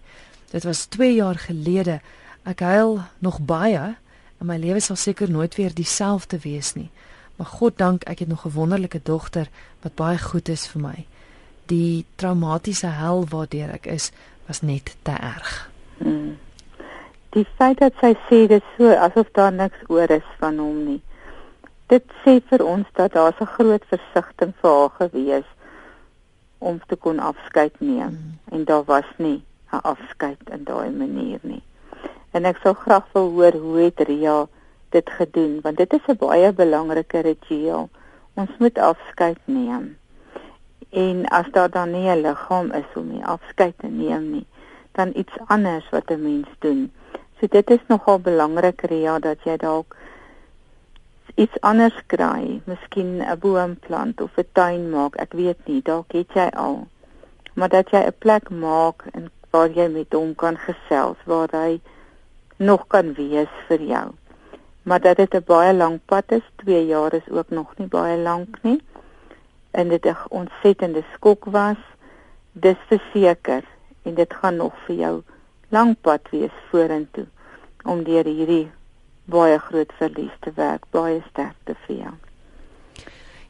[0.52, 2.00] Dit was 2 jaar gelede.
[2.46, 3.96] Ek huil nog baie
[4.36, 6.90] en my lewe sal seker nooit weer dieselfde wees nie.
[7.36, 9.48] Maar God dank, ek het nog 'n wonderlike dogter
[9.82, 11.06] wat baie goed is vir my.
[11.66, 14.10] Die traumatiese hel waardeur ek is,
[14.46, 15.70] was net te erg.
[15.98, 16.36] Mm
[17.36, 21.02] die feit dat sy sê dit so asof daar niks oor is van hom nie.
[21.92, 25.48] Dit sê vir ons dat daar 'n groot versigtiging vir haar gewees
[26.58, 28.54] om te kon afskeid neem mm.
[28.54, 31.62] en daar was nie 'n afskeid in daai manier nie.
[32.32, 34.46] En ek sou graag wil hoor hoe het Ria
[34.90, 37.88] dit gedoen want dit is 'n baie belangrike ritueel.
[38.34, 39.96] Ons moet afskeid neem.
[40.90, 44.46] En as daar dan nie 'n liggaam is om nie afskeid te neem nie,
[44.92, 46.92] dan iets anders wat 'n mens doen.
[47.40, 49.96] So dit is nogal belangrik Ria dat jy dalk
[51.36, 56.12] iets anders kry, miskien 'n boom plant of 'n tuin maak, ek weet nie, dalk
[56.12, 56.88] het jy al.
[57.54, 61.80] Maar dat jy 'n plek maak en waar jy met hom kan gesels, waar hy
[62.56, 64.08] nog kan wees vir jou.
[64.82, 68.18] Maar dat dit 'n baie lank pad is, 2 jaar is ook nog nie baie
[68.18, 68.82] lank nie.
[69.70, 71.80] En dit 'n ontsettende skok was,
[72.52, 73.64] dis verseker
[74.02, 75.22] en dit gaan nog vir jou
[75.68, 77.26] lank pad wees vorentoe
[77.84, 78.70] om deur hierdie
[79.26, 80.86] baie groot verlies te werk.
[80.94, 82.14] Baie sterkte vir jou.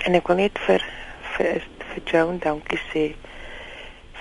[0.06, 0.84] en ek wil net vir
[1.36, 3.06] vir vir Joan dankie sê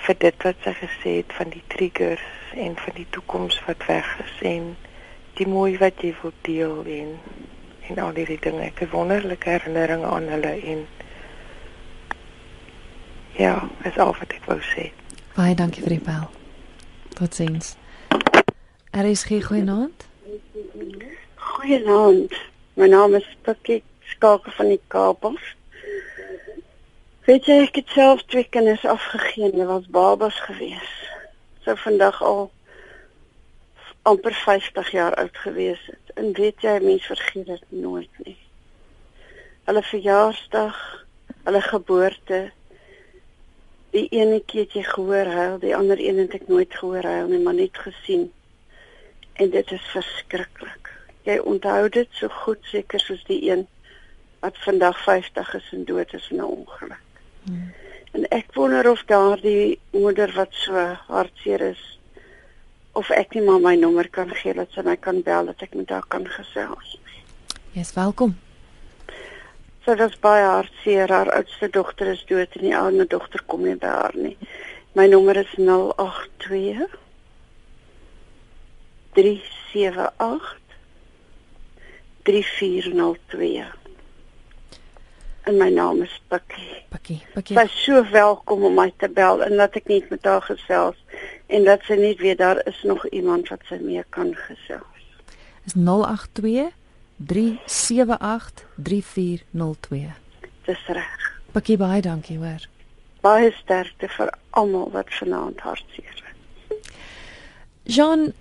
[0.05, 4.09] vir dit wat sy gesê het van die triggers en van die toekoms wat weg
[4.23, 4.73] is en
[5.39, 7.17] die mooi wat jy wil deel en
[7.89, 8.63] en al die dinge.
[8.65, 10.85] Ek het wonderlike herinneringe aan hulle en
[13.37, 14.89] ja, dis al wat ek wou sê.
[15.35, 16.29] Baie dankie vir die bel.
[17.17, 17.75] Totsiens.
[18.95, 20.07] Er is geen goeienaand.
[21.35, 22.33] Goeienaand.
[22.73, 23.83] My naam is Pikkie
[24.15, 25.53] Skakel van die Kaapers.
[27.25, 30.91] Weet jy ek het self twee kinders afgegee, hulle was babas gewees.
[31.65, 32.51] Sou vandag al
[34.05, 36.13] amper 50 jaar oud gewees het.
[36.13, 38.37] En weet jy, mense vergeet dit nooit nie.
[39.65, 40.77] Hulle verjaarsdag,
[41.43, 42.39] hulle geboorte.
[43.95, 47.31] Die ene keer het jy gehoor huil, die ander een het ek nooit gehoor huil
[47.33, 48.27] nie, maar net gesien.
[49.41, 50.91] En dit is verskriklik.
[51.25, 53.65] Jy onthou dit so goed seker soos die een
[54.45, 57.21] wat vandag 50 is en dood is in 'n ongeluk.
[57.49, 57.73] Hmm.
[58.11, 60.77] En ek wonder of daardie moeder wat so
[61.09, 61.95] hartseer is
[62.95, 65.75] of ek nie maar my nommer kan gee dat sy my kan bel dat ek
[65.75, 66.95] met haar kan gesels.
[67.75, 68.37] Jy's welkom.
[69.85, 71.11] Sy was baie hartseer.
[71.11, 74.37] Haar oudste dogter is dood en die ander dogter kom nie by haar nie.
[74.95, 76.87] My nommer is 082
[79.19, 80.55] 378
[82.23, 83.84] 3402
[85.45, 86.83] en my naam is Pikkie.
[86.89, 87.57] Pikkie, Pikkie.
[87.57, 90.97] Sy is so welkom om my te bel en dat ek net met haar gesels
[91.53, 95.05] en dat sy net weet daar is nog iemand wat sy mee kan gesels.
[95.65, 96.71] Is 082
[97.17, 100.13] 378 3402.
[100.65, 101.29] Dis reg.
[101.53, 102.65] Pikkie baie dankie hoor.
[103.25, 106.81] Baie sterkte vir almal wat vanaand hartseer is.
[107.95, 108.31] Jean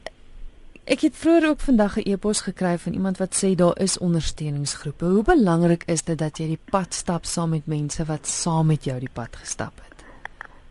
[0.84, 5.04] Ek het vroeër ook vandag 'n e-pos gekry van iemand wat sê daar is ondersteuningsgroepe.
[5.04, 8.84] Hoe belangrik is dit dat jy die pad stap saam met mense wat saam met
[8.84, 10.04] jou die pad gestap het?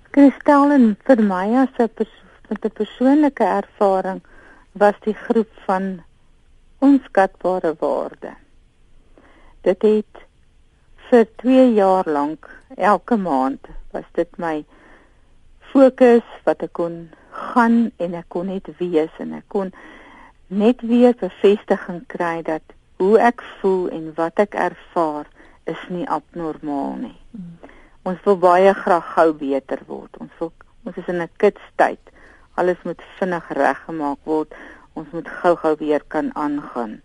[0.10, 4.22] Kristel en vir my as 'n pers persoonlike ervaring
[4.72, 6.04] was die groep van
[6.80, 8.34] onskatbare waarde.
[9.62, 10.26] Dit het
[11.10, 14.66] vir 2 jaar lank elke maand was dit my
[15.60, 19.74] fokus wat ek kon gaan en ek kon net wees en ek kon
[20.58, 22.62] net weer bevestiging kry dat
[23.02, 25.28] hoe ek voel en wat ek ervaar
[25.70, 27.18] is nie abnormaal nie.
[27.32, 27.72] Mm.
[28.04, 30.18] Ons wil baie graag gou beter word.
[30.20, 30.52] Ons wil
[30.84, 32.02] ons is in 'n kitstyd.
[32.60, 34.54] Alles moet vinnig reggemaak word.
[34.94, 37.02] Ons moet gou-gou weer kan aangaan.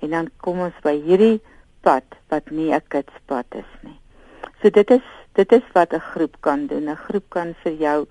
[0.00, 1.40] En dan kom ons by hierdie
[1.80, 3.98] pad wat nie 'n kitspad is nie.
[4.60, 6.88] So dit is dit is wat 'n groep kan doen.
[6.88, 8.06] 'n Groep kan vir jou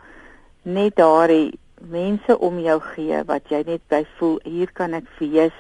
[0.64, 5.58] net daardie mense om jou gee wat jy net by voel hier kan ek wees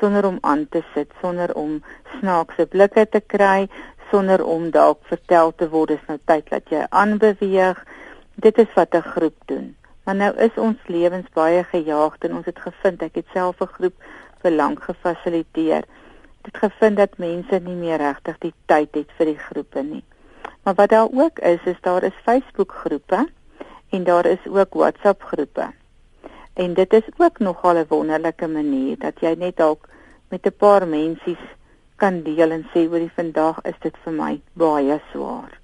[0.00, 1.82] sonder om aan te sit, sonder om
[2.18, 3.68] snaakse blikke te kry,
[4.10, 7.82] sonder om dalk vertel te word dis nou tyd dat jy aanbeweeg.
[8.40, 9.76] Dit is wat 'n groep doen.
[10.04, 13.74] Maar nou is ons lewens baie gejaagd en ons het gevind ek het self 'n
[13.76, 13.96] groep
[14.42, 15.84] vir lank gefasiliteer.
[16.42, 20.04] Dit gevind dat mense nie meer regtig die tyd het vir die groepe nie.
[20.64, 23.28] Maar wat daar ook is, is daar is Facebook groepe
[23.90, 25.70] en daar is ook WhatsApp groepe.
[26.52, 29.88] En dit is ook nogal 'n wonderlike manier dat jy net dalk
[30.28, 31.44] met 'n paar mensies
[31.96, 35.58] kan deel en sê oor die vandag is dit vir my baie swaar.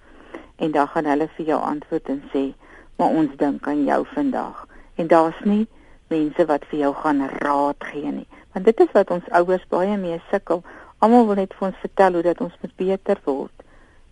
[0.56, 2.54] En dan gaan hulle vir jou antwoord en sê,
[2.96, 5.66] "Maar ons dink aan jou vandag." En daar's nie
[6.08, 8.26] mense wat vir jou gaan raad gee nie.
[8.52, 10.62] Want dit is wat ons ouers baie mee sukkel.
[10.98, 13.62] Almal wil net vir ons vertel hoe dat ons moet beter word.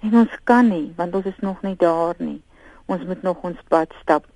[0.00, 2.42] En ons kan nie, want ons is nog nie daar nie
[2.86, 4.26] ons moet nog ons pad stap.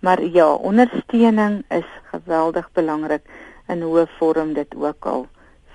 [0.00, 3.22] Maar ja, ondersteuning is geweldig belangrik
[3.68, 5.26] in hoe vorm dit ook al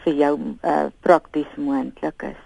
[0.03, 2.43] vir jou uh, prakties moontlik is.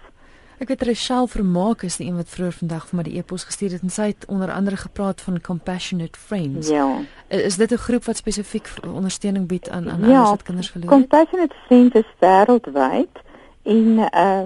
[0.62, 3.72] Ek weet Rachel Vermaak is die een wat vroeër vandag vir my die e-pos gestuur
[3.74, 6.70] het en sy het onder andere gepraat van compassionate friends.
[6.70, 6.86] Ja.
[7.28, 10.98] Is dit 'n groep wat spesifiek ondersteuning bied aan aan ja, wat kinders verloor het?
[10.98, 13.14] Ja, compassionate friends is wêreldwyd
[13.62, 14.42] en uh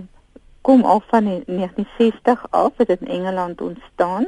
[0.67, 4.27] kom al van 1960 af het dit in Engeland ontstaan.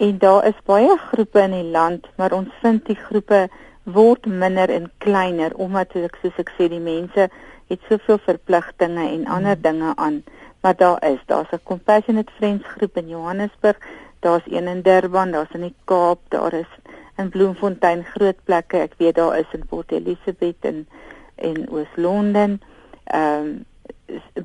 [0.00, 3.48] En daar is baie groepe in die land, maar ons vind die groepe
[3.84, 7.26] word minder en kleiner omdat ek soos ek sê die mense
[7.68, 9.66] het soveel verpligtinge en ander hmm.
[9.66, 10.22] dinge aan.
[10.64, 13.76] Maar daar is, daar's 'n Compassionate Friends groep in Johannesburg,
[14.20, 16.72] daar's een in Durban, daar's in die Kaap, daar is
[17.16, 18.76] in Bloemfontein groot plekke.
[18.76, 20.88] Ek weet daar is in Port Elizabeth en
[21.36, 22.60] in Oos-London.
[23.04, 23.64] Ehm um,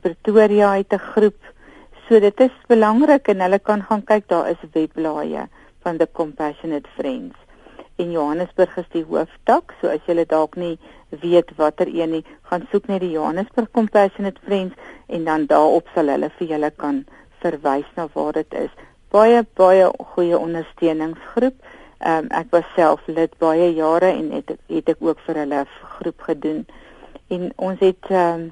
[0.01, 1.54] Pretoria het 'n groep
[2.07, 5.47] So dit is belangrik en hulle kan gaan kyk daar is webblaaie
[5.83, 7.35] van the compassionate friends.
[7.95, 9.73] en Johannesburg is die hooftak.
[9.79, 10.75] So as jy dalk nie
[11.21, 14.75] weet watter een nie, gaan soek net die Johannesburg Compassionate Friends
[15.07, 17.03] en dan daarop sal hulle vir julle kan
[17.43, 18.73] verwys na waar dit is.
[19.15, 21.55] Baie baie goeie ondersteuningsgroep.
[22.03, 25.63] Ehm um, ek was self lid baie jare en het het ek ook vir hulle
[25.95, 26.65] groep gedoen.
[27.31, 28.51] En ons het ehm um,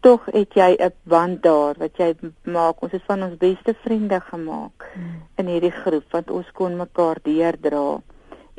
[0.00, 2.82] tog het jy 'n band daar wat jy maak.
[2.82, 5.22] Ons het van ons beste vriende gemaak hmm.
[5.36, 8.00] in hierdie groep want ons kon mekaar deurdra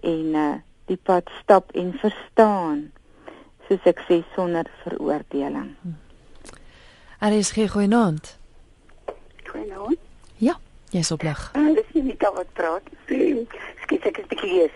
[0.03, 2.91] en uh, die pad stap en verstaan
[3.67, 5.75] soos ek sê sonder veroordeling.
[5.81, 5.97] Hmm.
[7.19, 8.37] Aris gee goeienaand.
[9.45, 9.99] Goeienaand.
[10.37, 11.51] Ja, jy's op lig.
[11.55, 12.83] Uh, dis nie net wat praat.
[13.83, 14.75] Skiet ek 'n bietjie lees.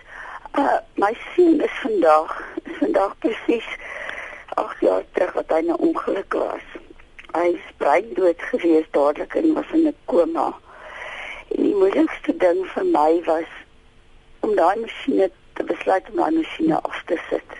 [0.54, 2.30] Uh my seun is vandag,
[2.64, 3.68] is vandag presies
[4.54, 6.66] 8 jaar terug wat hy 'n ongeluk was.
[7.32, 10.54] Hy is brein dood gewees dadelik en was in 'n koma.
[11.48, 13.50] En die moeilikste ding vir my was
[14.40, 17.50] om daai masjiene te besluit om daai masjiene af te sit.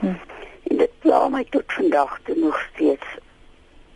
[0.00, 0.16] Hm.
[0.70, 3.06] En dit pla my tot vandag toe nog steeds.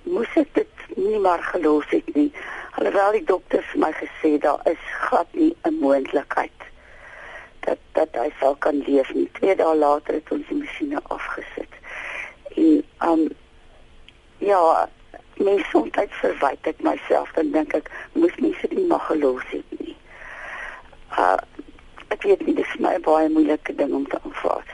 [0.02, 2.32] Moes ek dit nie maar gelos het nie.
[2.76, 6.60] Alhoewel die dokter vir my gesê daar is glad nie 'n moontlikheid
[7.60, 9.30] dat dat hy sal kan leef nie.
[9.32, 11.71] Twee dae later het ons die masjiene afgesit
[12.54, 13.28] en um
[14.38, 14.88] ja
[15.36, 19.96] my gesondheid verwyd ek myself dan dink ek moes mense dit mag gelos het nie.
[21.18, 21.38] Uh
[22.12, 24.64] ek weet nie dis my baie moeilike ding om te aanvaar.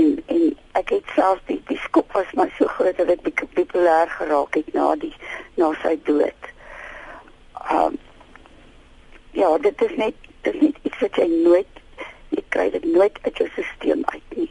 [0.00, 0.48] En en
[0.80, 4.58] ek het self die die skop was my so groot dat ek baie populêr geraak
[4.58, 5.14] het na die
[5.60, 6.50] na sy dood.
[7.70, 8.00] Um
[9.38, 11.80] ja dit is net dit is net iets wat jy nooit
[12.32, 14.50] jy kry dit nooit uit jou stelsel uit nie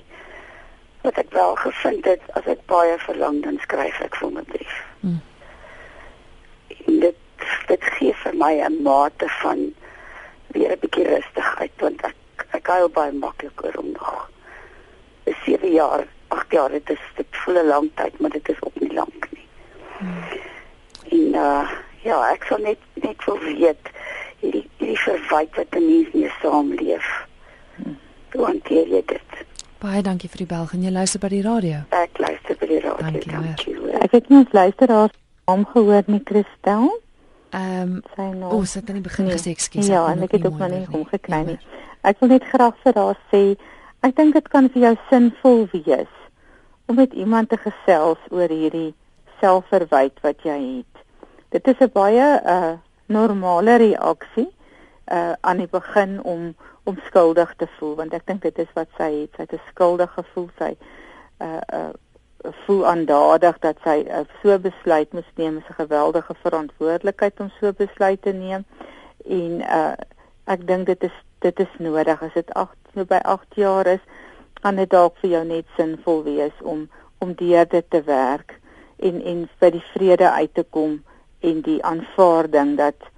[1.01, 4.77] wat ek wel gevind het as ek baie verlang dan skryf ek vir my brief.
[5.01, 5.21] Hmm.
[6.85, 7.17] Dit
[7.67, 9.73] dit gee vir my 'n mate van
[10.53, 14.29] weer 'n bietjie rustigheid want ek ek huil baie maklik oor hom nog.
[15.23, 18.61] Dis 7 jaar, 8 jaar dit is dit voel 'n lang tyd maar dit is
[18.61, 19.47] ook nie lank nie.
[19.97, 20.23] Hmm.
[21.09, 21.69] En uh
[22.03, 23.89] ja, ek sal net net wil weet
[24.39, 27.25] hierdie hierdie verwyte wat 'n mens mee saamleef.
[27.75, 27.97] Hmm.
[28.31, 29.49] Hoe hanteer jy dit?
[29.81, 30.67] Baie dankie vir die bel.
[30.69, 31.77] Gaan jy luister by die radio?
[31.89, 33.01] Ek luister by die radio.
[33.01, 33.31] Dankie.
[33.31, 35.15] dankie ek het nie ons luisteraars
[35.49, 36.89] om gehoor nie, Christel.
[37.49, 39.37] Ehm, um, o, oh, sy het net begin nee.
[39.37, 39.89] gesê ekskuus.
[39.89, 41.57] Ja, en ek het ook maar nie omgekry nie.
[42.07, 43.41] Ek wil net graag vir haar sê,
[44.05, 46.13] ek dink dit kan vir jou sinvol wees
[46.89, 48.91] om met iemand te gesels oor hierdie
[49.41, 51.05] selfverwyte wat jy het.
[51.55, 52.73] Dit is 'n baie uh
[53.07, 54.49] normale reaksie
[55.11, 58.89] uh aan die begin om om skuldig te voel want ek dink dit is wat
[58.97, 59.35] sy het.
[59.35, 60.75] Sy het 'n skuldige gevoel sy
[61.41, 61.91] uh uh
[62.65, 65.57] voel aandadig dat sy uh, so besluit moes neem.
[65.57, 68.65] Is 'n geweldige verantwoordelikheid om so besluit te neem.
[69.25, 69.93] En uh
[70.45, 74.03] ek dink dit is dit is nodig as dit 8 so by 8 jaar is
[74.61, 76.87] kan dit dalk vir jou net sinvol wees om
[77.21, 78.57] om deur dit te werk
[79.09, 80.99] en en by die vrede uit te kom
[81.39, 83.09] en die aanvaarding dat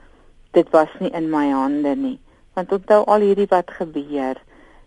[0.51, 2.19] dit was nie in my hande nie
[2.53, 4.41] want onthou al hierdie wat gebeur.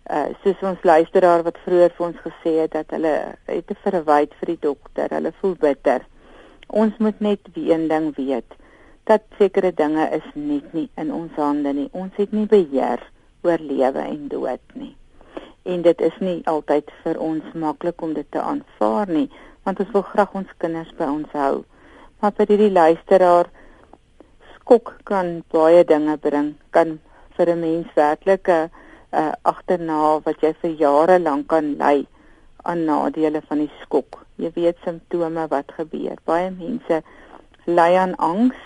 [0.09, 4.33] Uh soos ons luisteraar wat vroeër vir ons gesê het dat hulle het 'n verwyd
[4.39, 6.05] vir die dokter hulle voel bitter.
[6.67, 8.55] Ons moet net een ding weet
[9.03, 11.89] dat sekere dinge is net nie in ons hande nie.
[11.91, 12.99] Ons het nie beheer
[13.41, 14.95] oor lewe en dood nie.
[15.63, 19.29] En dit is nie altyd vir ons maklik om dit te aanvaar nie
[19.63, 21.65] want ons wil graag ons kinders by ons hou.
[22.19, 23.49] Maar vir hierdie luisteraar
[24.55, 26.99] skok kan baie dinge bring kan
[27.37, 28.69] vir 'n mens werklik 'n
[29.11, 32.05] uh, agterna wat jy vir jare lank kan ly
[32.63, 34.25] aan nadele van die skok.
[34.35, 36.17] Jy weet simptome wat gebeur.
[36.25, 37.01] Baie mense
[37.65, 38.59] ly aan angs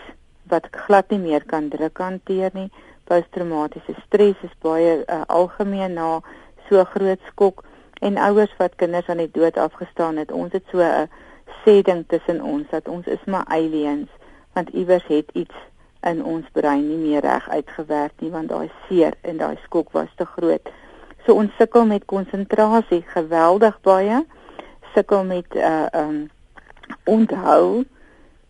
[0.50, 2.70] wat glad nie meer kan druk hanteer nie.
[3.04, 6.22] Posttraumatiese stres is baie uh, algemeen na
[6.70, 7.64] so groot skok
[8.02, 10.32] en ouers wat kinders aan die dood afgestaan het.
[10.32, 11.10] Ons het so 'n
[11.64, 14.10] sê ding tussen ons dat ons is maar aliens
[14.54, 15.56] want iewers het iets
[16.08, 20.10] in ons brein nie meer reg uitgewerk nie want daai seer en daai skok was
[20.18, 20.70] te groot.
[21.26, 24.24] So ons sukkel met konsentrasie geweldig baie.
[24.96, 26.30] Sukkel met uh um
[27.06, 27.84] onthou.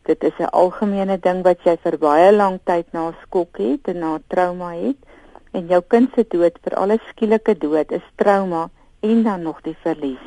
[0.07, 3.99] Dit is 'n algemene ding wat jy vir baie lank tyd na skok het en
[3.99, 4.97] na trauma het.
[5.51, 9.77] En jou kind se dood, vir alle skielike dood, is trauma en dan nog die
[9.81, 10.25] verlies.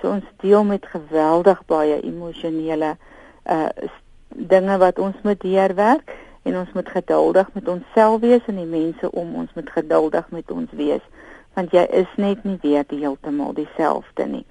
[0.00, 2.96] So ons deel met geweldig baie emosionele
[3.44, 3.68] uh
[4.28, 6.12] dinge wat ons moet deurwerk
[6.48, 10.50] en ons moet geduldig met onsself wees en die mense om ons moet geduldig met
[10.50, 11.04] ons wees.
[11.58, 14.44] Want jy is net nie weer die heeltemal dieselfde nie.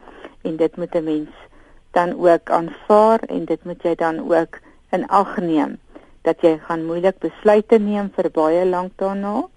[0.46, 1.34] En dit moet 'n mens
[1.92, 4.60] dan ook aanvaar en dit moet jy dan ook
[4.92, 5.78] in ag neem.
[6.22, 9.48] Dat jy gaan moeilik besluite neem vir baie lank daarna.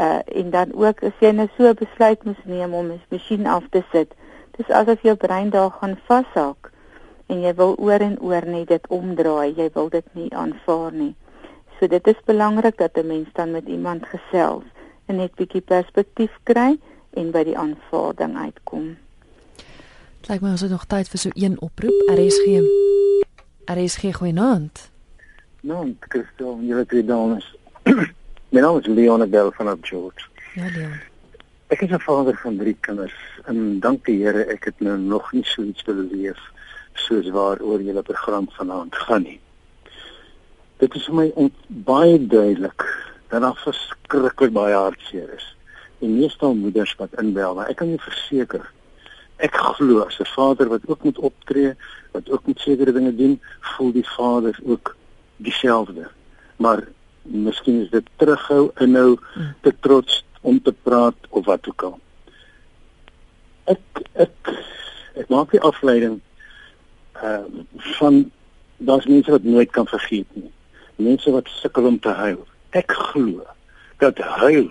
[0.00, 3.64] Uh en dan ook as jy nou so besluit moet neem om 'n masjien af
[3.70, 4.14] te sit,
[4.56, 6.70] dis asof jou brein daar gaan vashak.
[7.26, 11.14] En jy wil oor en oor net dit omdraai, jy wil dit nie aanvaar nie.
[11.80, 14.64] So dit is belangrik dat 'n mens dan met iemand gesels
[15.06, 16.78] en net bietjie perspektief kry
[17.10, 18.96] en by die aanvaarding uitkom.
[20.28, 22.10] Lyk my ons het nog tyd vir so een oproep.
[22.12, 22.60] RSG.
[23.64, 24.90] RSG goeienaand.
[25.60, 27.56] Nou, Christel, julle twee dames.
[28.52, 30.26] My naam is Leon Adel van George.
[30.54, 31.00] Ja, Leon.
[31.66, 35.32] Ek is 'n vader van drie kinders en dank die Here ek het nou nog
[35.32, 36.38] nie so iets beleef
[36.92, 39.40] soos waaroor julle program vanaand gaan nie.
[40.80, 42.84] Dit is vir my baie duidelik
[43.28, 45.46] dat daar verskriklik baie hartseer is.
[46.00, 48.64] En meestal moeders wat inbel, maar ek kan jou verseker
[49.40, 51.74] ek glo as 'n vader wat ook moet optree,
[52.12, 54.96] wat ook moet sekere dinge doen, voel die vader ook
[55.36, 56.08] dieselfde.
[56.56, 56.88] Maar
[57.22, 59.18] miskien is dit terughou inhou
[59.60, 62.00] te trots om te praat of wat ook al.
[63.64, 64.52] Ek ek
[65.14, 66.20] ek maak die afleiding
[67.22, 67.44] uh
[68.00, 68.30] van
[68.76, 70.52] daar's mense wat nooit kan vergeet nie.
[71.00, 72.46] Mense wat sukkel om te huil.
[72.76, 73.46] Ek glo
[74.00, 74.70] dat huil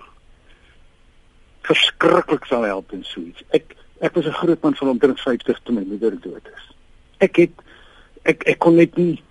[1.67, 3.43] verskriklik sal help in so iets.
[3.53, 6.65] Ek ek was 'n groot man van omtrent 50 toe my moeder dood is.
[7.17, 7.51] Ek het
[8.23, 9.21] ek ek kon net nie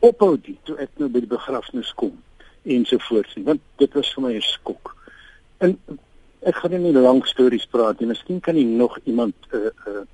[0.00, 2.22] ophou dit toe ek nou by die begrafnis kom
[2.62, 4.96] ensovoorts nie, want dit was vir my 'n skok.
[5.58, 5.78] En
[6.42, 8.08] ek gaan nie lank stories praat nie.
[8.08, 10.04] Miskien kan jy nog iemand 'n uh, uh,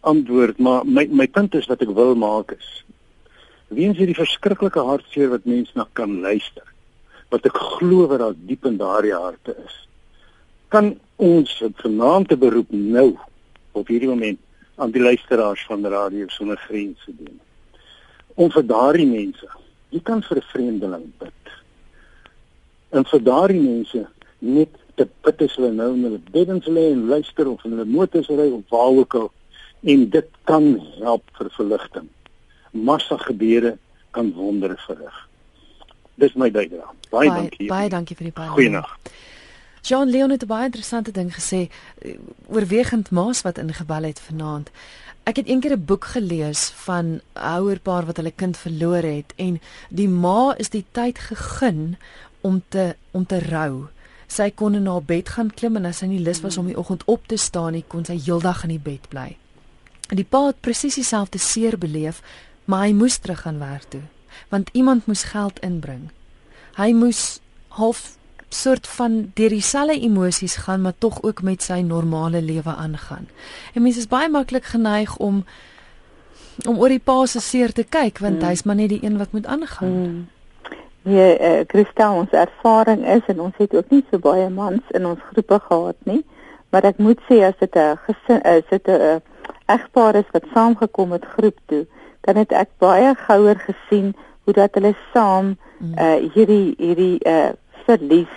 [0.00, 2.84] antwoord, maar my my punt is wat ek wil maak is
[3.70, 6.66] weens hierdie verskriklike hartseer wat mense na kan luister
[7.30, 9.76] wat ek glo wat daar diep in daardie harte is
[10.74, 11.52] kan ons
[11.82, 13.08] vanaand te beroep nou
[13.72, 14.38] op hierdie moment
[14.80, 17.40] aan die luisteraars van Radio Sonder Grense doen.
[18.34, 19.48] Om vir daardie mense
[19.90, 21.42] jy kan vir 'n vreemdeling bid.
[22.90, 24.06] En vir daardie mense
[24.38, 27.84] net te bid as hulle nou in hulle beddens lê en luister of in hulle
[27.84, 29.30] motors ry of waar ook al
[29.82, 32.08] en dit kan help vir verligting
[32.70, 33.76] massa gebeure
[34.10, 35.28] kan wondere verrig.
[36.14, 36.86] Dis my bydrae.
[37.10, 37.68] Baie, baie dankie.
[37.68, 38.48] Baie dankie vir die baie.
[38.48, 39.12] Goeienaand.
[39.82, 41.70] John Leon het 'n baie interessante ding gesê
[42.46, 44.70] oorwegend maas wat ingebel het vanaand.
[45.24, 49.60] Ek het eendag 'n boek gelees van 'n ouerpaar wat hulle kind verloor het en
[49.88, 51.96] die ma is die tyd gegee
[52.40, 53.88] om te om te rou.
[54.26, 56.78] Sy kon in haar bed gaan klim en as sy nie lus was om die
[56.78, 59.36] oggend op te staan nie, kon sy heeldag in die bed bly.
[60.08, 62.22] En die pa het presies dieselfde seer beleef,
[62.64, 64.02] maar hy moes terug gaan werk toe
[64.48, 66.10] want iemand moes geld inbring.
[66.76, 68.16] Hy moes half
[68.48, 73.28] soort van deur dieselfde emosies gaan maar tog ook met sy normale lewe aangaan.
[73.74, 75.44] En mense is baie maklik geneig om
[76.66, 78.48] om oor die pa se seer te kyk want hmm.
[78.50, 79.88] hy's maar net die een wat moet aangaan.
[79.88, 80.28] Hmm.
[81.02, 85.06] Ja, uh, Christa, ons ervaring is en ons het ook nie so baie mans in
[85.06, 86.20] ons groepe gehad nie,
[86.68, 89.22] maar ek moet sê as dit 'n gesin is, dit 'n
[89.66, 91.86] egpaar is wat saamgekom het groep toe,
[92.30, 94.12] dan het ek baie gouer gesien
[94.46, 97.50] hoe dat hulle saam uh hierdie hierdie uh
[97.86, 98.36] verlies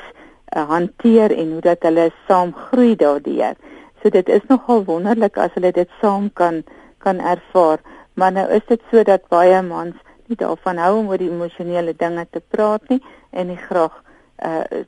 [0.56, 3.54] uh, hanteer en hoe dat hulle saam groei daardeur.
[4.02, 6.64] So dit is nogal wonderlik as hulle dit saam kan
[7.06, 7.84] kan ervaar.
[8.14, 11.94] Maar nou is dit so dat baie mans nie daarvan hou om oor die emosionele
[11.94, 14.02] dinge te praat nie en nie graag
[14.42, 14.84] uh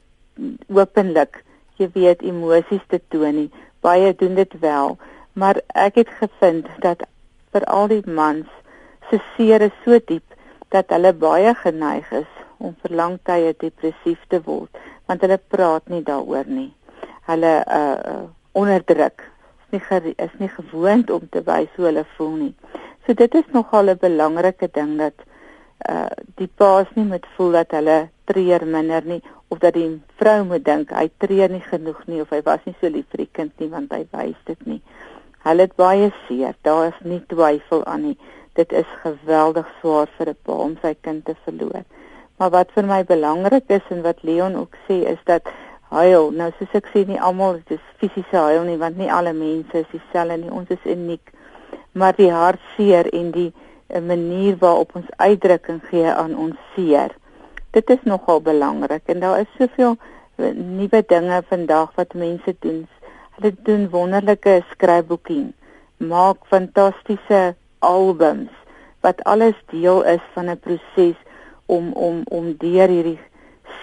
[0.67, 1.43] openlik
[1.77, 3.49] jy weet emosies te toon nie.
[3.85, 4.97] Baie doen dit wel,
[5.33, 7.05] maar ek het gevind dat
[7.53, 8.49] vir al die mans
[9.09, 10.35] se seer is so diep
[10.73, 15.85] dat hulle baie geneig is om vir lang tye depressief te word want hulle praat
[15.93, 16.71] nie daaroor nie.
[17.29, 18.23] Hulle uh
[18.55, 19.21] onderdruk.
[19.75, 22.53] Is nie is nie gewoond om te wys hoe hulle voel nie.
[23.05, 25.13] So dit is nogal 'n belangrike ding dat
[25.89, 30.43] uh die paas nie moet voel dat hulle treur minder nie of dat die vrou
[30.43, 33.33] moet dink hy treur nie genoeg nie of hy was nie so lief vir die
[33.33, 34.81] kind nie want hy wys dit nie.
[35.45, 36.55] Hulle het baie seer.
[36.61, 38.17] Daar is nie twyfel aan nie
[38.55, 41.83] dit is geweldig swaar vir 'n pa om sy kind te verloor.
[42.37, 45.47] Maar wat vir my belangrik is en wat Leon ook sê is dat
[45.89, 49.77] huil, nou soos ek sê nie almal dis fisiese huil nie want nie alle mense
[49.77, 50.51] is dieselfde nie.
[50.51, 51.31] Ons is uniek.
[51.91, 53.51] Maar die hartseer en die
[53.87, 57.15] eh, manier waarop ons uitdrukking gee aan ons seer.
[57.71, 59.97] Dit is nogal belangrik en daar is soveel
[60.37, 62.87] eh, nuwe dinge vandag wat mense doen.
[63.35, 65.53] Hulle doen wonderlike skryfboekie,
[65.97, 68.51] maak fantastiese albums
[69.05, 71.17] wat alles deel is van 'n proses
[71.65, 73.19] om om om deur hierdie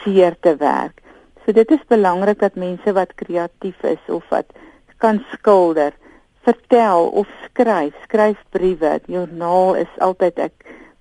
[0.03, 1.01] seer te werk.
[1.45, 4.47] So dit is belangrik dat mense wat kreatief is of wat
[4.97, 5.93] kan skilder,
[6.47, 9.01] vertel of skryf, skryf briewe.
[9.07, 10.53] Joernaal is altyd ek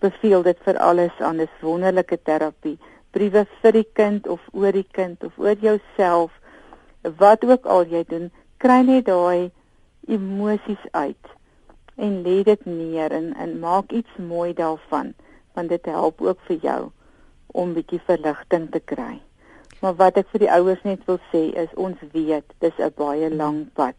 [0.02, 2.78] beveel dit vir alles aan 'n wonderlike terapie.
[3.12, 6.32] Briewe vir die kind of oor die kind of oor jouself
[7.18, 9.52] wat ook al jy doen, kry net daai
[10.08, 11.41] emosies uit
[11.96, 15.14] en lê dit neer en en maak iets mooi daarvan
[15.54, 16.82] want dit help ook vir jou
[17.52, 19.20] om bietjie verligting te kry.
[19.82, 23.30] Maar wat ek vir die ouers net wil sê is ons weet dis 'n baie
[23.30, 23.96] lang pad.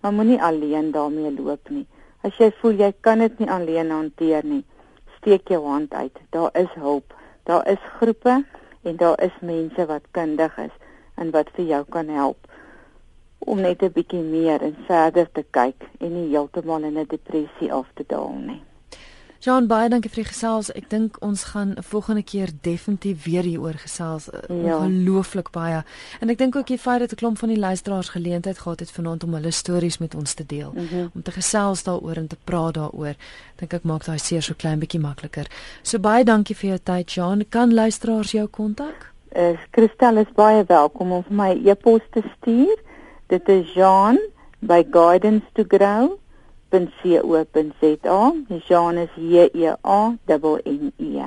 [0.00, 1.86] Maar moenie alleen daarmee loop nie.
[2.22, 4.64] As jy voel jy kan dit nie alleen hanteer nie,
[5.16, 6.18] steek jou hand uit.
[6.30, 7.14] Daar is hulp.
[7.44, 8.44] Daar is groepe
[8.82, 10.74] en daar is mense wat kundig is
[11.14, 12.51] en wat vir jou kan help
[13.46, 17.72] om net 'n bietjie meer en verder te kyk en nie heeltemal in 'n depressie
[17.72, 18.62] af te daal nie.
[19.42, 20.68] Jean baie dankie vir die gesels.
[20.70, 24.28] Ek dink ons gaan 'n volgende keer definitief weer hieroor gesels.
[24.48, 24.76] Ja.
[24.78, 25.82] Ongelooflik baie.
[26.20, 28.90] En ek dink ook die feit dat 'n klomp van die luisteraars geleentheid gehad het
[28.90, 31.10] vanaand om hulle stories met ons te deel, mm -hmm.
[31.14, 33.14] om te gesels daaroor en te praat daaroor,
[33.56, 35.46] dink ek maak daai seer so klein bietjie makliker.
[35.82, 37.44] So baie dankie vir jou tyd, Jean.
[37.48, 39.12] Kan luisteraars jou kontak?
[39.28, 42.76] Eh, uh, Christel is baie welkom om vir my e-pos te stuur.
[43.32, 44.18] Dit is Jean
[44.60, 46.18] by Guidance to Grow
[46.68, 48.32] www.co.za.
[48.68, 51.24] Jean is J E A N N E.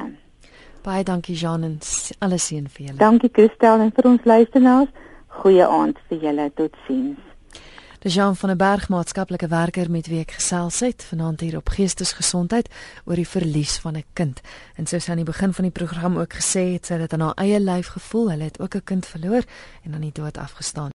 [0.84, 1.80] Baie dankie Jean en
[2.20, 3.00] alles seën vir julle.
[3.00, 4.92] Dankie Christel en vir ons luisteraars.
[5.42, 6.52] Goeie aand vir julle.
[6.54, 7.26] Totsiens.
[8.06, 11.72] Die Jean van der Berg maatskaplike werker met wie ek gesels het vanaand hier op
[11.74, 12.68] Geestesgesondheid
[13.10, 14.42] oor die verlies van 'n kind.
[14.78, 17.26] En soos aan die begin van die program ook gesê het, sy het dit aan
[17.26, 18.30] haar eie lyf gevoel.
[18.30, 19.44] Hulle het ook 'n kind verloor
[19.84, 20.92] en aan die dood afgestaan.